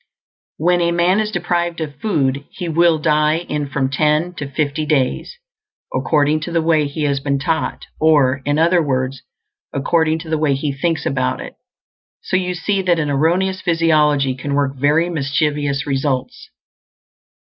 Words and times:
When 0.57 0.81
a 0.81 0.91
man 0.91 1.19
is 1.19 1.29
deprived 1.29 1.79
of 1.79 1.93
food 2.01 2.43
he 2.49 2.67
will 2.67 2.97
die 2.97 3.37
in 3.47 3.69
from 3.69 3.87
ten 3.91 4.33
to 4.33 4.49
fifty 4.49 4.83
days, 4.83 5.37
according 5.93 6.39
to 6.39 6.51
the 6.51 6.63
way 6.63 6.87
he 6.87 7.03
has 7.03 7.19
been 7.19 7.37
taught; 7.37 7.85
or, 7.99 8.41
in 8.43 8.57
other 8.57 8.81
words, 8.81 9.21
according 9.71 10.17
to 10.21 10.29
the 10.31 10.39
way 10.39 10.55
he 10.55 10.71
thinks 10.73 11.05
about 11.05 11.39
it. 11.39 11.53
So 12.23 12.35
you 12.35 12.55
see 12.55 12.81
that 12.81 12.97
an 12.97 13.11
erroneous 13.11 13.61
physiology 13.61 14.33
can 14.33 14.55
work 14.55 14.75
very 14.75 15.07
mischievous 15.07 15.85
results. 15.85 16.49